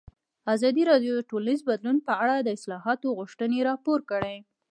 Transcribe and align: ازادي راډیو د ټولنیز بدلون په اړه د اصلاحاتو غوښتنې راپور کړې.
ازادي 0.53 0.83
راډیو 0.91 1.13
د 1.15 1.21
ټولنیز 1.29 1.59
بدلون 1.69 1.97
په 2.07 2.13
اړه 2.23 2.35
د 2.39 2.47
اصلاحاتو 2.57 3.07
غوښتنې 3.19 3.59
راپور 3.69 3.99
کړې. 4.11 4.35